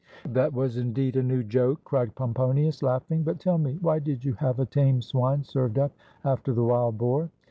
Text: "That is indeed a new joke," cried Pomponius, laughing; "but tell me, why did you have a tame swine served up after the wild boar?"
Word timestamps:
"That 0.27 0.57
is 0.57 0.77
indeed 0.77 1.15
a 1.15 1.21
new 1.21 1.43
joke," 1.43 1.83
cried 1.83 2.15
Pomponius, 2.15 2.81
laughing; 2.81 3.21
"but 3.21 3.39
tell 3.39 3.59
me, 3.59 3.77
why 3.83 3.99
did 3.99 4.25
you 4.25 4.33
have 4.33 4.59
a 4.59 4.65
tame 4.65 4.99
swine 4.99 5.43
served 5.43 5.77
up 5.77 5.91
after 6.25 6.55
the 6.55 6.63
wild 6.63 6.97
boar?" 6.97 7.29